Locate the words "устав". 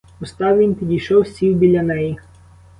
0.21-0.57